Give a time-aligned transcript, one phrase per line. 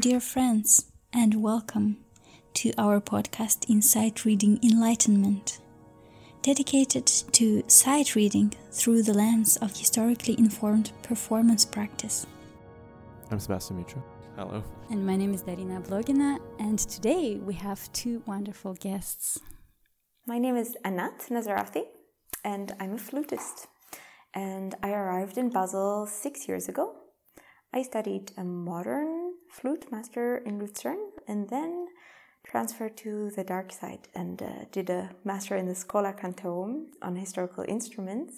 [0.00, 1.98] dear friends, and welcome
[2.54, 5.60] to our podcast Insight Reading Enlightenment,
[6.40, 12.26] dedicated to sight reading through the lens of historically informed performance practice.
[13.30, 14.02] I'm Sebastian Mitra.
[14.36, 14.64] Hello.
[14.88, 19.38] And my name is Darina Blogina, and today we have two wonderful guests.
[20.26, 21.82] My name is Anat Nazarati,
[22.42, 23.66] and I'm a flutist.
[24.32, 26.94] And I arrived in Basel six years ago.
[27.74, 29.19] I studied a modern
[29.50, 31.88] flute master in Lucerne and then
[32.44, 37.16] transferred to the dark side and uh, did a master in the Schola Cantorum on
[37.16, 38.34] historical instruments.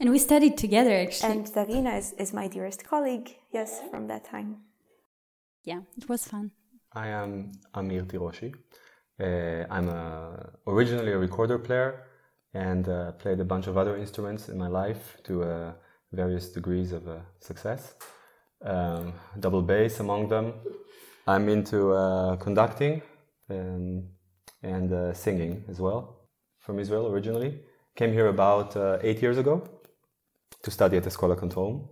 [0.00, 1.32] And we studied together actually.
[1.32, 4.58] And Darina is, is my dearest colleague, yes, from that time.
[5.64, 6.52] Yeah, it was fun.
[6.92, 8.54] I am Amir Tiroshi.
[9.20, 12.04] Uh, I'm a, originally a recorder player
[12.54, 15.72] and uh, played a bunch of other instruments in my life to uh,
[16.12, 17.94] various degrees of uh, success.
[18.64, 20.54] Um, double bass among them.
[21.26, 23.02] I'm into uh, conducting
[23.50, 24.04] um,
[24.62, 26.28] and uh, singing as well.
[26.58, 27.60] From Israel originally.
[27.96, 29.68] Came here about eight years ago
[30.62, 31.88] to study at the Schola Cantorum,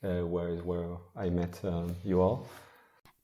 [0.00, 2.46] where, where I met um, you all.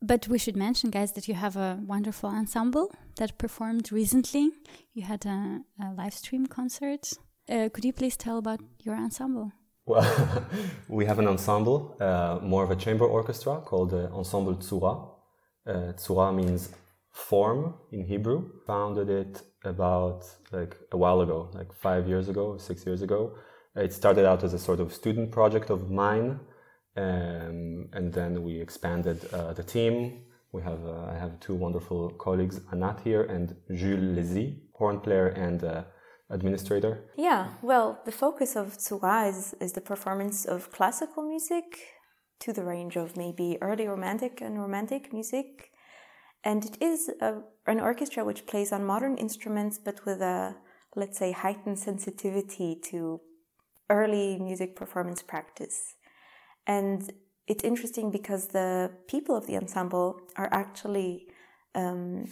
[0.03, 4.51] But we should mention, guys, that you have a wonderful ensemble that performed recently.
[4.93, 7.13] You had a, a live stream concert.
[7.49, 9.53] Uh, could you please tell about your ensemble?
[9.87, 10.47] Well,
[10.89, 15.11] we have an ensemble, uh, more of a chamber orchestra called uh, Ensemble Tzura.
[15.67, 16.71] Uh, Tzura means
[17.13, 18.51] form in Hebrew.
[18.67, 23.37] Founded it about like a while ago, like five years ago, six years ago.
[23.77, 26.41] It started out as a sort of student project of mine,
[26.97, 30.23] um, and then we expanded uh, the team.
[30.53, 35.29] We have uh, I have two wonderful colleagues, Anat here and Jules Lezy, horn player
[35.29, 35.83] and uh,
[36.31, 37.05] administrator.
[37.17, 41.79] Yeah, well, the focus of Tzura is, is the performance of classical music
[42.41, 45.71] to the range of maybe early romantic and romantic music.
[46.43, 50.57] And it is a, an orchestra which plays on modern instruments, but with a,
[50.95, 53.21] let's say, heightened sensitivity to
[53.89, 55.95] early music performance practice.
[56.67, 57.11] And
[57.47, 61.27] it's interesting because the people of the ensemble are actually
[61.75, 62.27] um,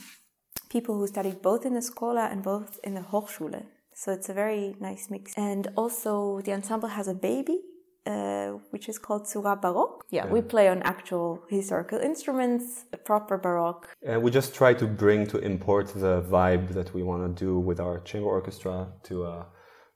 [0.71, 3.67] people who studied both in the Schola and both in the Hochschule.
[4.03, 5.33] So it's a very nice mix.
[5.37, 7.61] And also, the ensemble has a baby,
[8.05, 10.05] uh, which is called Tzura Baroque.
[10.11, 13.87] Yeah, yeah, we play on actual historical instruments, proper Baroque.
[14.05, 17.61] And we just try to bring, to import the vibe that we want to do
[17.61, 19.47] with our chamber orchestra to a,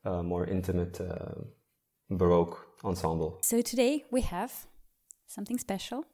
[0.04, 1.40] a more intimate uh,
[2.08, 3.40] Baroque ensemble.
[3.42, 4.52] So today we have
[5.26, 6.04] something special.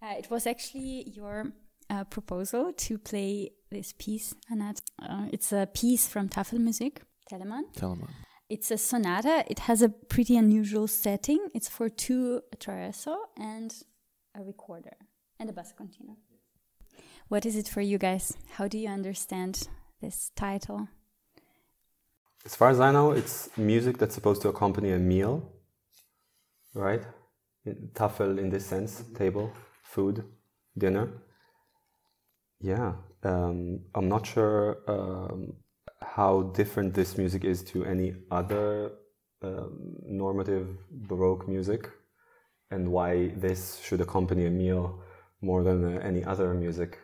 [0.00, 1.52] Uh, it was actually your
[1.90, 4.80] uh, proposal to play this piece, Anat.
[5.02, 6.98] Uh, it's a piece from Tafelmusik,
[7.30, 7.64] Telemann.
[7.74, 8.10] Telemann.
[8.48, 9.44] It's a sonata.
[9.48, 11.48] It has a pretty unusual setting.
[11.52, 13.74] It's for two traverso and
[14.34, 14.96] a recorder
[15.40, 16.16] and a basso continuo.
[17.28, 18.36] What is it for you guys?
[18.50, 19.68] How do you understand
[20.00, 20.88] this title?
[22.44, 25.42] As far as I know, it's music that's supposed to accompany a meal,
[26.74, 27.02] right?
[27.94, 30.24] Tafel in this sense, table, food,
[30.78, 31.08] dinner.
[32.60, 32.92] Yeah,
[33.24, 35.54] um, I'm not sure um,
[36.02, 38.92] how different this music is to any other
[39.42, 41.90] um, normative Baroque music,
[42.70, 45.00] and why this should accompany a meal
[45.40, 46.98] more than uh, any other music.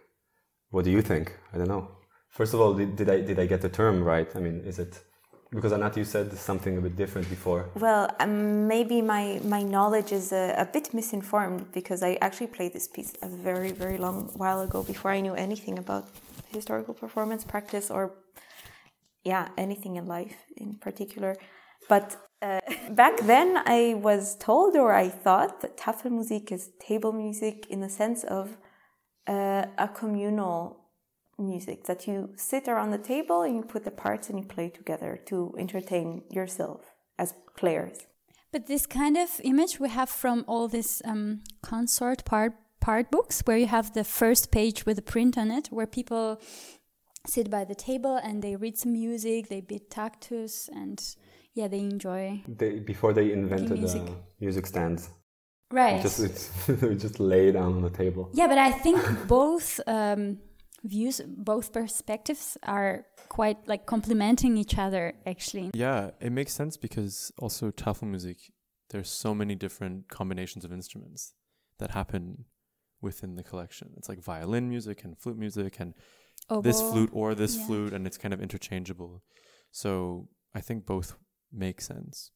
[0.71, 1.37] What do you think?
[1.53, 1.89] I don't know.
[2.29, 4.29] First of all, did, did I did I get the term right?
[4.35, 5.03] I mean, is it
[5.53, 7.69] because Anat, you said something a bit different before.
[7.75, 12.73] Well, um, maybe my, my knowledge is a, a, bit misinformed because I actually played
[12.73, 16.09] this piece a very, very long while ago before I knew anything about
[16.55, 18.13] historical performance practice or,
[19.25, 21.37] yeah, anything in life in particular.
[21.89, 22.61] But uh,
[22.91, 27.81] back then, I was told or I thought that tafel music is table music in
[27.81, 28.57] the sense of
[29.27, 30.79] uh, a communal
[31.39, 34.69] music that you sit around the table and you put the parts and you play
[34.69, 37.99] together to entertain yourself as players.
[38.53, 43.43] But this kind of image we have from all these um, consort part part books,
[43.45, 46.41] where you have the first page with a print on it, where people
[47.27, 51.03] sit by the table and they read some music, they beat tactus, and
[51.55, 52.43] yeah, they enjoy.
[52.49, 54.03] They, before they invented music.
[54.03, 55.11] Uh, music stands.
[55.71, 56.03] Right.
[56.03, 56.21] Just,
[56.67, 58.31] just lay down on the table.
[58.35, 59.81] Yeah, but I think both.
[59.87, 60.39] Um,
[60.85, 67.31] views both perspectives are quite like complementing each other actually yeah it makes sense because
[67.39, 68.51] also tafelmusik
[68.91, 71.35] there's so many different combinations of instruments
[71.79, 72.47] that happen
[73.01, 75.95] within the collection it's like violin music and flute music and
[76.51, 76.63] Oboe.
[76.63, 77.67] this flute or this yeah.
[77.67, 79.23] flute and it's kind of interchangeable
[79.71, 81.15] so i think both
[81.53, 82.31] make sense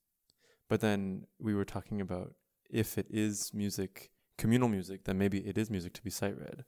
[0.68, 2.34] but then we were talking about
[2.70, 6.64] if it is music communal music then maybe it is music to be sight read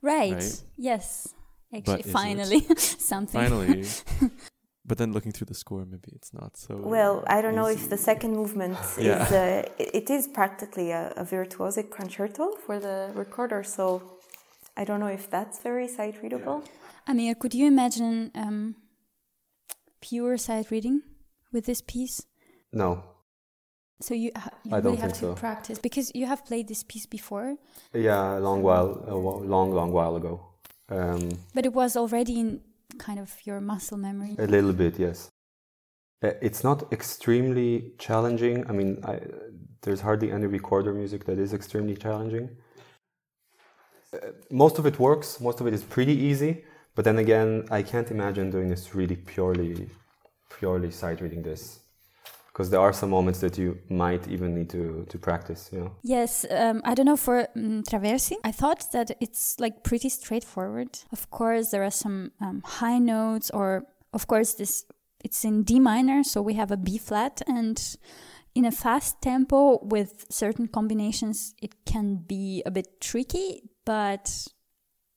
[0.00, 0.32] Right.
[0.32, 0.62] Right?
[0.76, 1.34] Yes.
[1.74, 3.40] Actually, is finally, something.
[3.40, 3.84] Finally.
[4.84, 6.76] but then looking through the score, maybe it's not so.
[6.76, 9.24] Well, I don't know if the second movement Yeah.
[9.24, 9.32] is.
[9.32, 13.84] Uh, it it is practically a, a virtuosic concerto for the recorder, so
[14.76, 16.64] I don't know if that's very sight readable.
[17.06, 18.74] Amir, could you imagine um,
[20.00, 21.02] pure sight reading
[21.52, 22.22] with this piece?
[22.72, 23.04] No.
[24.00, 25.34] So you, ha- you I really don't have think to so.
[25.34, 27.56] practice because you have played this piece before,
[27.94, 30.40] Yeah, a long while, a wh- long, long while ago.
[30.88, 32.60] Um, but it was already in
[32.98, 34.34] kind of your muscle memory.
[34.38, 35.30] a little bit, yes.
[36.24, 38.68] Uh, It's not extremely challenging.
[38.68, 39.20] I mean, I,
[39.82, 42.48] there's hardly any recorder music that is extremely challenging.
[44.50, 45.40] Most of it works.
[45.40, 46.64] Most of it is pretty easy.
[46.94, 49.88] But then again, I can't imagine doing this really purely,
[50.58, 51.80] purely sight reading this,
[52.48, 55.70] because there are some moments that you might even need to to practice.
[55.72, 55.90] You know.
[56.02, 58.36] Yes, um, I don't know for um, Traversi.
[58.44, 60.98] I thought that it's like pretty straightforward.
[61.10, 64.84] Of course, there are some um, high notes, or of course, this
[65.24, 67.78] it's in D minor, so we have a B flat, and
[68.54, 73.62] in a fast tempo with certain combinations, it can be a bit tricky.
[73.84, 74.46] But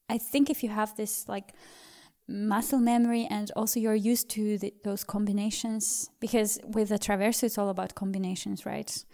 [0.10, 1.54] I think if you have this like
[2.28, 7.58] muscle memory and also you're used to the, those combinations, because with the Traverso, it's
[7.58, 9.06] all about combinations, right?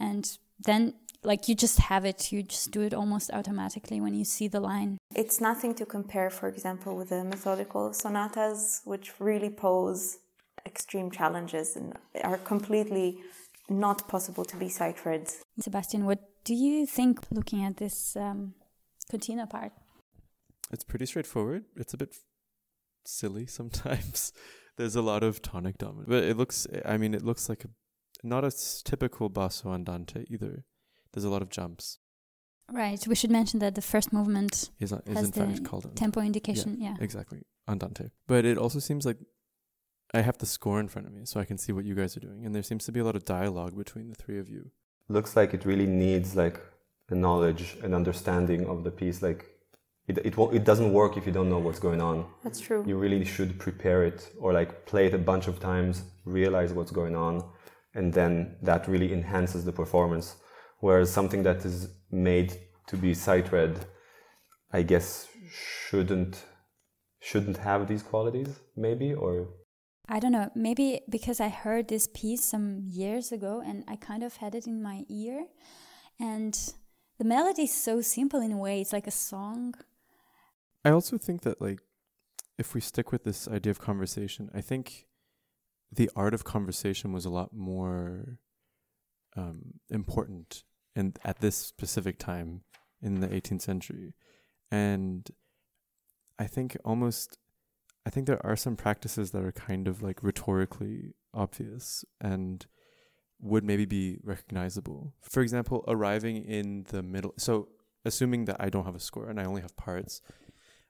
[0.00, 4.24] and then like you just have it you just do it almost automatically when you
[4.24, 9.50] see the line It's nothing to compare, for example, with the methodical sonatas, which really
[9.50, 10.18] pose
[10.66, 13.08] extreme challenges and are completely
[13.68, 15.24] not possible to be sight read.
[15.60, 18.54] sebastian what do you think looking at this um,
[19.10, 19.72] continuo part
[20.70, 21.64] It's pretty straightforward.
[21.76, 22.14] It's a bit
[23.04, 24.32] silly sometimes.
[24.76, 26.66] There's a lot of tonic dominant, but it looks.
[26.84, 27.68] I mean, it looks like a
[28.22, 28.52] not a
[28.84, 30.64] typical basso andante either.
[31.12, 31.98] There's a lot of jumps.
[32.70, 35.84] right we should mention that the first movement Is is Has in fact the called
[35.84, 36.00] andante.
[36.04, 38.10] tempo indication yeah, Exactly, andante.
[38.26, 39.18] But it also seems like
[40.14, 42.16] I have the score in front of me, so I can see what you guys
[42.16, 44.48] are doing, and there seems to be a lot of dialogue between the three of
[44.48, 44.62] you.
[45.08, 46.60] looks like it really needs like a
[47.14, 49.46] knowledge and understanding of the piece like
[50.06, 52.84] it, it, won't, it doesn't work if you don't know what's going on That's true.
[52.86, 56.90] you really should prepare it or like play it a bunch of times realize what's
[56.90, 57.44] going on
[57.94, 60.36] and then that really enhances the performance
[60.80, 63.86] whereas something that is made to be sight read
[64.72, 66.44] i guess shouldn't
[67.20, 69.48] shouldn't have these qualities maybe or
[70.10, 74.22] I don't know, maybe because I heard this piece some years ago and I kind
[74.22, 75.44] of had it in my ear.
[76.18, 76.58] And
[77.18, 79.74] the melody is so simple in a way, it's like a song.
[80.84, 81.80] I also think that like
[82.58, 85.06] if we stick with this idea of conversation, I think
[85.90, 88.38] the art of conversation was a lot more
[89.36, 92.62] um, important and at this specific time
[93.00, 94.14] in the 18th century.
[94.70, 95.30] And
[96.38, 97.38] I think almost
[98.06, 102.66] I think there are some practices that are kind of like rhetorically obvious and
[103.40, 105.14] would maybe be recognizable.
[105.22, 107.34] For example, arriving in the middle.
[107.38, 107.68] So,
[108.04, 110.20] assuming that I don't have a score and I only have parts,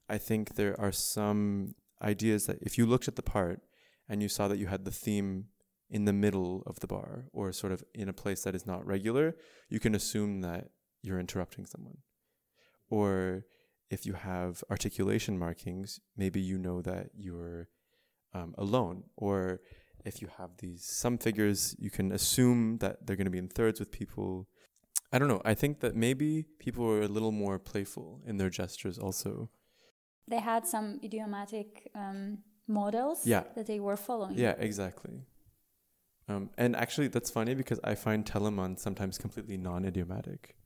[0.08, 3.60] I think there are some ideas that if you looked at the part
[4.08, 5.46] and you saw that you had the theme
[5.90, 8.86] in the middle of the bar or sort of in a place that is not
[8.86, 9.36] regular,
[9.68, 10.68] you can assume that
[11.02, 11.98] you're interrupting someone.
[12.90, 13.44] Or
[13.90, 17.68] if you have articulation markings, maybe you know that you're
[18.34, 19.04] um, alone.
[19.16, 19.60] Or
[20.04, 23.48] if you have these some figures, you can assume that they're going to be in
[23.48, 24.48] thirds with people.
[25.12, 25.42] I don't know.
[25.44, 29.50] I think that maybe people were a little more playful in their gestures also.
[30.28, 33.44] They had some idiomatic um, models Yeah.
[33.54, 34.36] that they were following.
[34.38, 35.22] Yeah, exactly.
[36.28, 40.56] Um, and actually, that's funny because I find Telemann sometimes completely non-idiomatic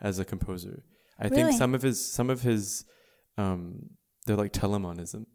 [0.00, 0.84] as a composer.
[1.18, 2.84] I think some of his some of his
[3.36, 3.90] um,
[4.26, 5.26] they're like Telemannism.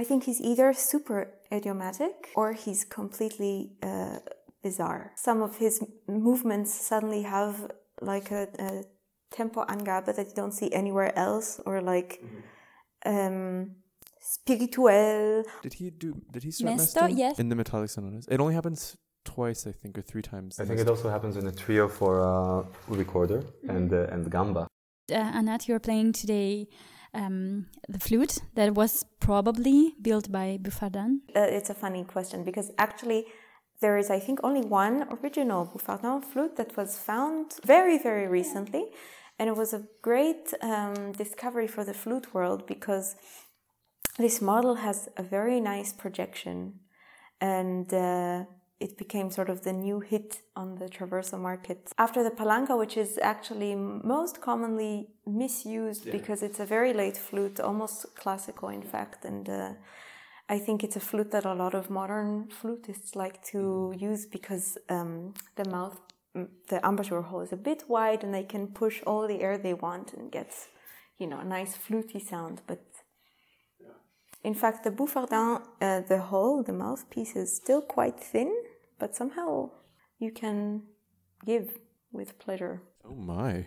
[0.00, 1.18] I think he's either super
[1.52, 4.18] idiomatic or he's completely uh,
[4.62, 5.12] bizarre.
[5.16, 8.84] Some of his movements suddenly have like a, a
[9.32, 12.22] tempo angabe that you don't see anywhere else, or like
[13.04, 13.72] um,
[14.20, 15.42] spirituel.
[15.62, 16.14] Did he do?
[16.30, 17.18] Did he start Mesto, Mesto?
[17.18, 17.38] yes.
[17.40, 18.28] in the Methodical Sonatas?
[18.28, 20.60] It only happens twice, I think, or three times.
[20.60, 22.62] i in think it also happens in a trio for uh,
[23.02, 24.62] recorder and uh, and gamba
[25.10, 26.68] Uh, Anat, you're playing today
[27.14, 31.20] um, the flute that was probably built by Buffardin.
[31.34, 33.26] Uh, it's a funny question because actually
[33.80, 38.86] there is, I think, only one original Buffardin flute that was found very, very recently.
[39.38, 43.14] And it was a great um, discovery for the flute world because
[44.18, 46.80] this model has a very nice projection
[47.40, 48.44] and uh,
[48.80, 51.90] it became sort of the new hit on the traverso market.
[51.98, 56.12] After the palanca, which is actually most commonly misused yeah.
[56.12, 59.72] because it's a very late flute, almost classical in fact, and uh,
[60.48, 64.04] I think it's a flute that a lot of modern flutists like to mm-hmm.
[64.04, 65.98] use because um, the mouth,
[66.34, 69.74] the embouchure hole is a bit wide and they can push all the air they
[69.74, 70.54] want and get,
[71.18, 72.62] you know, a nice fluty sound.
[72.66, 72.82] But
[74.42, 78.54] in fact, the Buffardin, uh, the hole, the mouthpiece is still quite thin,
[78.98, 79.70] but somehow
[80.18, 80.82] you can
[81.44, 81.78] give
[82.12, 82.82] with pleasure.
[83.04, 83.66] Oh my.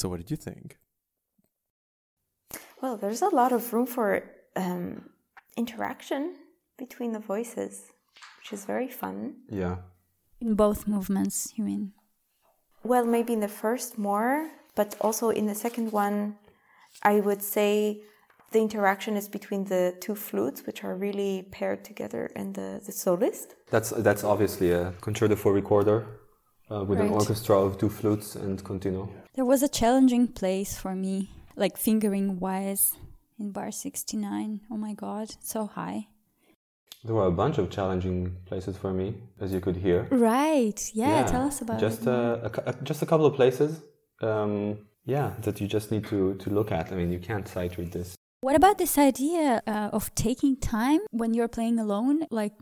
[0.00, 0.78] So, what did you think?
[2.80, 4.22] Well, there's a lot of room for
[4.56, 5.10] um,
[5.58, 6.36] interaction
[6.78, 7.92] between the voices,
[8.38, 9.34] which is very fun.
[9.50, 9.76] Yeah.
[10.40, 11.92] In both movements, you mean?
[12.82, 16.38] Well, maybe in the first more, but also in the second one,
[17.02, 18.00] I would say
[18.52, 22.92] the interaction is between the two flutes, which are really paired together, and the, the
[22.92, 23.54] soloist.
[23.70, 26.06] That's that's obviously a concerto for recorder
[26.70, 29.08] uh, with an orchestra of two flutes and continuo.
[29.34, 32.96] There was a challenging place for me, like fingering wise
[33.38, 34.60] in bar 69.
[34.70, 36.08] Oh my god, so high.
[37.04, 40.06] There were a bunch of challenging places for me, as you could hear.
[40.10, 40.78] Right.
[40.92, 42.08] Yeah, tell us about just it.
[42.08, 43.80] uh, a, cou- uh, just a couple of places.
[44.20, 46.92] Um, yeah, that you just need to to look at.
[46.92, 48.14] I mean, you can't sight read this.
[48.42, 52.26] What about this idea uh, of taking time when you're playing alone?
[52.30, 52.52] Like,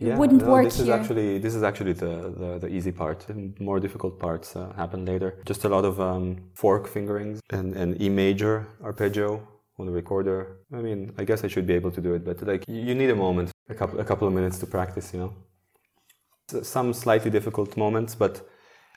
[0.00, 0.94] it wouldn't no, work this is here.
[0.94, 3.28] actually this is actually the, the, the easy part.
[3.28, 5.38] And more difficult parts uh, happen later.
[5.44, 9.46] Just a lot of um, fork fingerings and, and E major arpeggio
[9.78, 10.58] on the recorder.
[10.72, 12.94] I mean, I guess I should be able to do it, but like you, you
[12.94, 15.12] need a moment, a couple a couple of minutes to practice.
[15.12, 18.48] You know, some slightly difficult moments, but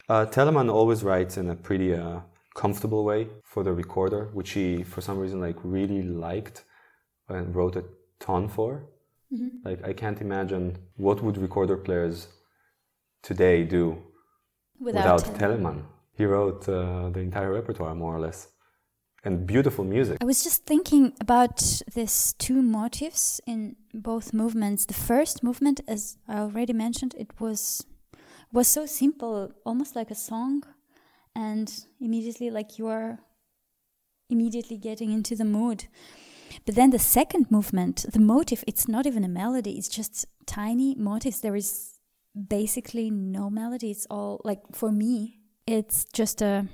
[0.09, 2.21] uh, Telemann always writes in a pretty uh,
[2.55, 6.63] comfortable way for the recorder, which he for some reason like really liked
[7.29, 7.83] and wrote a
[8.19, 8.85] ton for.
[9.63, 12.27] Like I can't imagine what would recorder players
[13.23, 13.97] today do
[14.79, 15.39] without, without.
[15.39, 15.83] Telemann.
[16.13, 18.47] He wrote uh, the entire repertoire more or less,
[19.23, 20.17] and beautiful music.
[20.21, 24.85] I was just thinking about these two motifs in both movements.
[24.85, 27.85] The first movement, as I already mentioned, it was
[28.51, 30.63] was so simple, almost like a song,
[31.35, 33.19] and immediately like you are
[34.29, 35.85] immediately getting into the mood.
[36.65, 40.95] But then the second movement, the motive, it's not even a melody, it's just tiny
[40.95, 41.39] motifs.
[41.39, 41.97] There is
[42.47, 43.91] basically no melody.
[43.91, 46.67] It's all like for me, it's just a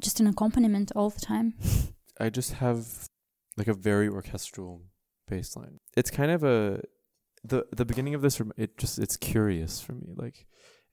[0.00, 1.54] just an accompaniment all the time.
[2.20, 3.08] I just have
[3.56, 4.82] like a very orchestral
[5.28, 5.78] bass line.
[5.96, 6.82] It's kind of a
[7.42, 10.12] the the beginning of this it just it's curious for me.
[10.14, 10.46] Like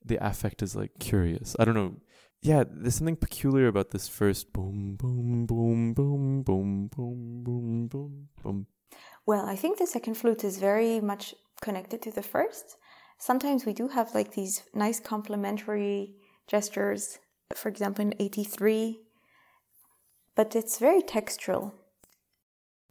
[0.04, 1.56] the affect is like curious.
[1.58, 1.96] I don't know.
[2.42, 8.28] Yeah, there's something peculiar about this first boom boom boom boom boom boom boom boom
[8.42, 8.66] boom.
[9.24, 12.76] Well, I think the second flute is very much connected to the first.
[13.18, 16.16] Sometimes we do have like these nice complementary
[16.48, 17.20] gestures,
[17.54, 18.98] for example, in 83,
[20.34, 21.72] but it's very textural.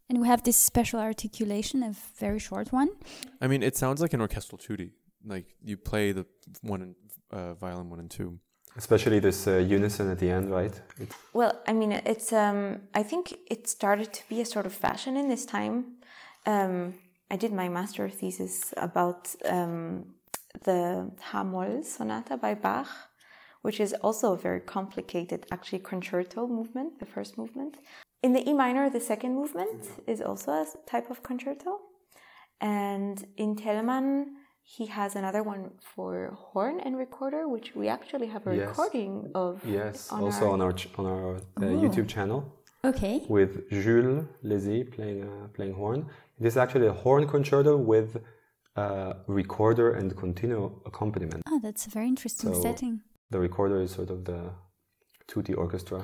[0.09, 2.89] And we have this special articulation, a very short one.
[3.41, 4.91] I mean, it sounds like an orchestral tutti.
[5.25, 6.25] Like you play the
[6.61, 6.95] one and
[7.31, 8.39] uh, violin one and two.
[8.77, 10.81] Especially this uh, unison at the end, right?
[10.97, 12.31] It's, Well, I mean, it's.
[12.31, 15.97] Um, I think it started to be a sort of fashion in this time.
[16.45, 16.93] Um,
[17.29, 20.05] I did my master thesis about um,
[20.63, 22.87] the H-Moll sonata by Bach,
[23.61, 26.99] which is also a very complicated, actually, concerto movement.
[26.99, 27.75] The first movement.
[28.23, 31.79] In the E minor, the second movement is also a type of concerto,
[32.61, 34.27] and in Telemann.
[34.63, 38.67] He has another one for horn and recorder, which we actually have a Yes.
[38.69, 39.61] recording of.
[39.65, 41.81] yes, on also our- on our ch- on our uh, Oh.
[41.83, 42.39] YouTube channel
[42.85, 43.25] Okay.
[43.27, 45.99] with Jules Lézy playing uh, playing horn.
[46.39, 48.09] It is actually a horn concerto with
[48.77, 51.43] uh, recorder and continuo accompaniment.
[51.47, 53.01] Ah, that's a very interesting So- setting.
[53.29, 54.39] The recorder is sort of the
[55.27, 55.99] 2D orchestra.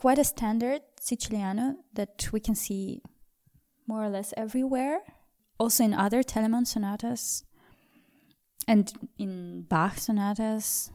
[0.00, 3.02] Quite a standard Siciliano that we can see
[3.86, 5.00] more or less everywhere.
[5.58, 7.44] Also in other Telemann sonatas
[8.66, 10.90] and in Bach sonatas.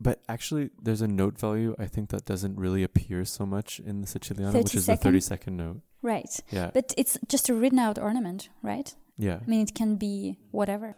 [0.00, 4.00] But actually, there's a note value I think that doesn't really appear so much in
[4.00, 5.00] the Siciliano, which is second?
[5.00, 5.80] the 30 second note.
[6.00, 6.40] Right.
[6.50, 6.70] Yeah.
[6.72, 8.94] But it's just a written out ornament, right?
[9.18, 9.38] yeah.
[9.42, 10.96] I mean, it can be whatever.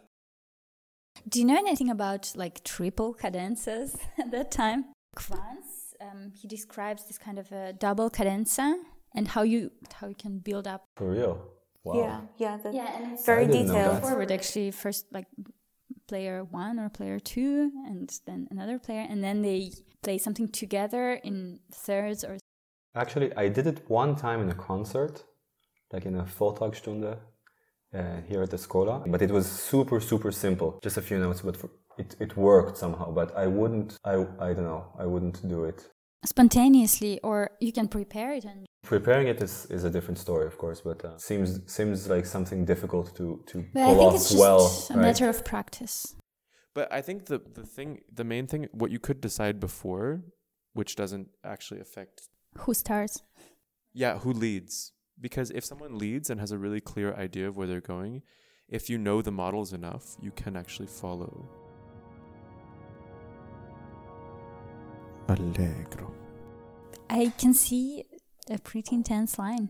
[1.27, 4.85] Do you know anything about like triple cadenzas at that time?
[5.17, 5.78] Quantz,
[6.11, 8.75] um, he describes this kind of a double cadenza
[9.15, 11.41] and how you how you can build up For real.
[11.83, 11.95] Wow.
[11.95, 13.95] Yeah, yeah, that's and it's very I didn't know detailed.
[13.95, 14.01] that.
[14.01, 15.27] forward actually first like
[16.07, 21.13] player one or player two and then another player and then they play something together
[21.23, 22.37] in thirds or
[22.95, 25.23] Actually, I did it one time in a concert,
[25.93, 27.17] like in a Vortragstunde
[27.93, 29.03] uh, here at the Schola.
[29.07, 30.79] But it was super, super simple.
[30.83, 31.69] Just a few notes, but for,
[31.99, 33.11] it, it worked somehow.
[33.11, 35.87] But I wouldn't, I, I don't know, I wouldn't do it.
[36.25, 40.57] Spontaneously or you can prepare it and Preparing it is, is a different story, of
[40.57, 44.15] course, but uh, seems seems like something difficult to, to but I pull think off
[44.15, 44.87] it's just well.
[44.89, 45.01] a right?
[45.01, 46.15] matter of practice.
[46.73, 50.21] But I think the the thing, the main thing, what you could decide before,
[50.73, 52.21] which doesn't actually affect,
[52.59, 53.21] Who starts?
[53.93, 54.93] yeah, who leads.
[55.19, 58.21] Because if someone leads and has a really clear idea of where they're going,
[58.69, 61.49] if you know the models enough, you can actually follow.
[65.29, 66.13] allegro.
[67.09, 68.05] I can see
[68.49, 69.69] a pretty intense line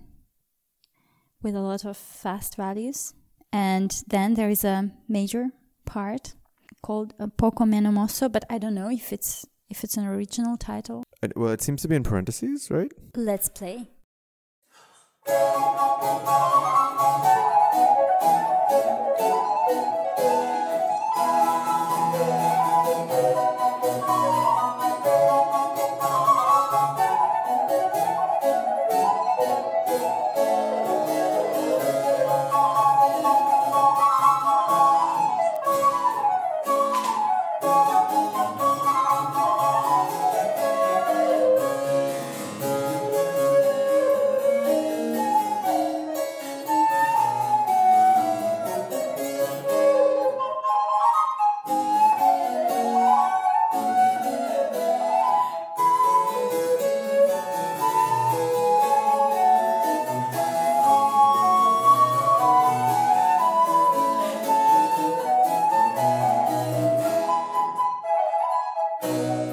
[1.42, 3.14] with a lot of fast values.
[3.52, 5.50] And then there is a major
[5.86, 6.34] part
[6.82, 11.04] called Poco Meno Mosso, but I don't know if it's if it's an original title.
[11.22, 12.92] It, well, it seems to be in parentheses, right?
[13.16, 13.90] Let's play.
[69.02, 69.49] Música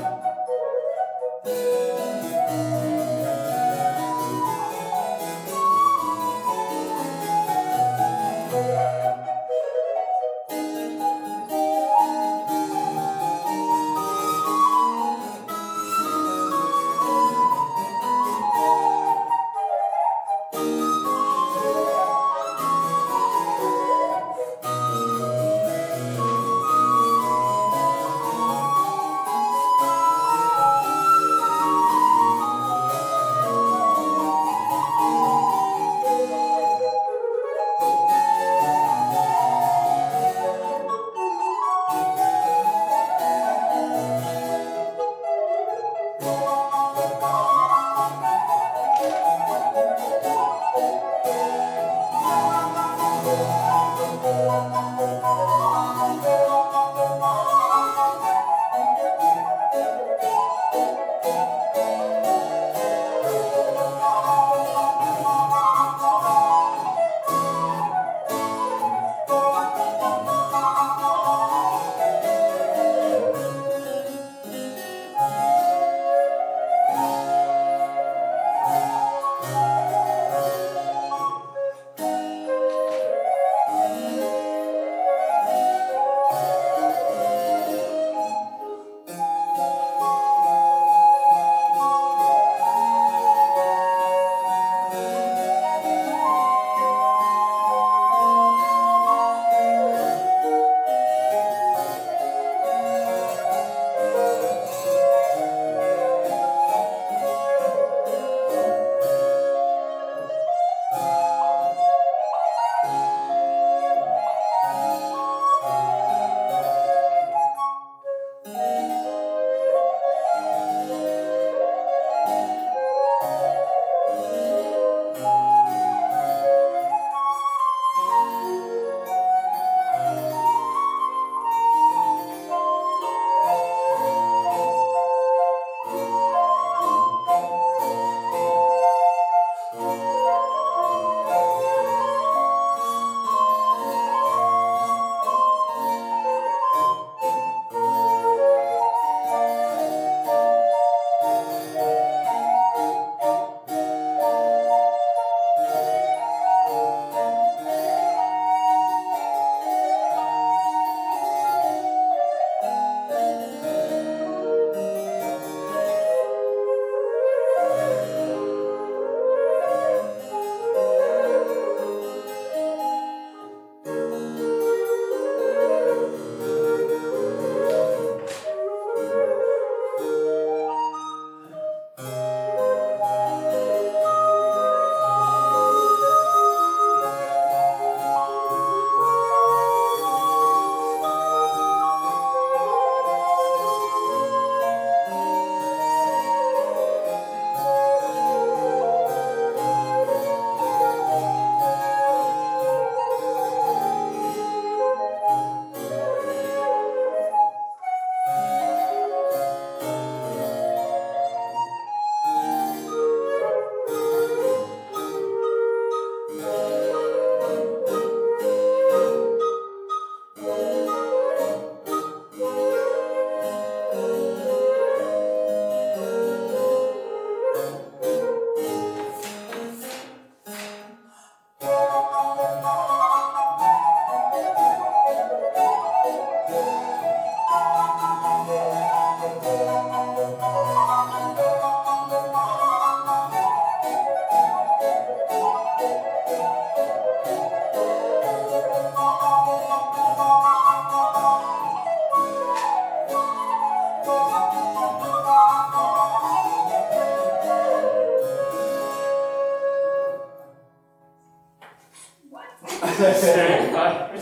[262.98, 264.16] I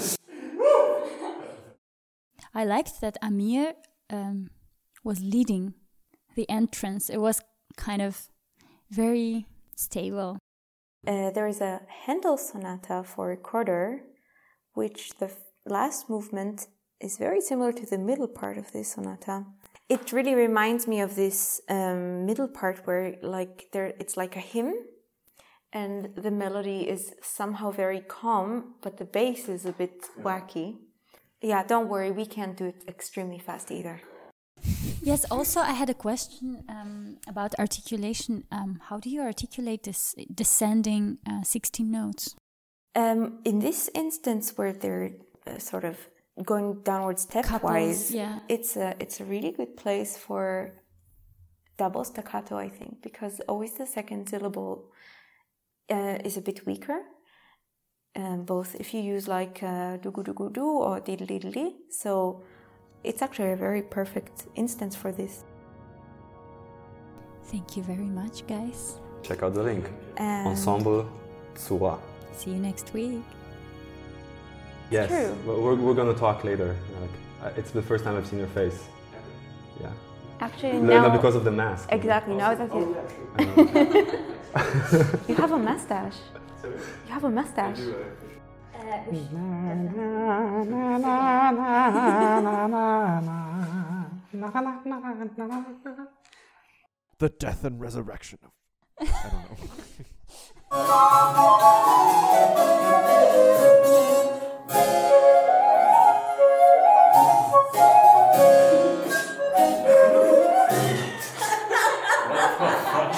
[2.65, 3.75] liked that Amir
[4.11, 4.51] um,
[5.05, 5.75] was leading
[6.35, 7.09] the entrance.
[7.09, 7.41] It was
[7.77, 8.29] kind of
[8.91, 10.39] very stable.
[11.07, 14.03] Uh, there is a Handel sonata for recorder,
[14.73, 15.31] which the
[15.67, 16.67] last movement
[17.01, 19.45] is very similar to the middle part of this sonata.
[19.89, 24.41] It really reminds me of this um, middle part where, like, there it's like a
[24.41, 24.75] hymn,
[25.75, 30.77] and the melody is somehow very calm, but the bass is a bit wacky.
[31.43, 34.01] Yeah, don't worry, we can't do it extremely fast either.
[35.03, 38.45] Yes, also, I had a question um, about articulation.
[38.51, 42.35] Um, how do you articulate this descending uh, 16 notes?
[42.95, 45.11] Um, in this instance, where they're
[45.47, 45.99] uh, sort of
[46.43, 48.39] going downward stepwise, yeah.
[48.49, 50.73] it's a it's a really good place for
[51.77, 54.91] double staccato, I think, because always the second syllable
[55.91, 57.01] uh, is a bit weaker.
[58.17, 62.43] Um, both if you use like uh, do do do do or diddle diddle so
[63.03, 65.45] it's actually a very perfect instance for this.
[67.45, 68.99] Thank you very much, guys.
[69.23, 69.91] Check out the link.
[70.17, 71.07] And Ensemble
[71.55, 71.99] Tsura.
[72.33, 73.23] See you next week.
[74.91, 75.37] Yes, true.
[75.47, 76.77] we're, we're gonna talk later.
[77.01, 77.11] Like,
[77.43, 78.85] uh, it's the first time I've seen your face.
[79.81, 79.91] Yeah.
[80.41, 81.89] Actually, No, now because of the mask.
[81.91, 82.97] exactly now that you,
[85.29, 86.15] you have a mustache.
[86.63, 86.71] You
[87.09, 87.79] have a mustache.
[97.19, 98.53] The death and resurrection of.
[99.01, 99.57] I don't know.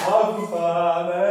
[0.07, 1.26] Auffahren!